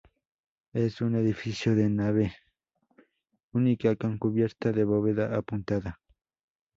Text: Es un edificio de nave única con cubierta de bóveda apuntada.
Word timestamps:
Es 0.73 0.99
un 1.01 1.13
edificio 1.13 1.75
de 1.75 1.87
nave 1.87 2.35
única 3.51 3.95
con 3.95 4.17
cubierta 4.17 4.71
de 4.71 4.83
bóveda 4.83 5.37
apuntada. 5.37 5.99